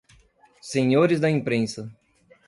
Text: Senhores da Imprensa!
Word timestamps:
Senhores 0.63 1.19
da 1.19 1.29
Imprensa! 1.29 1.87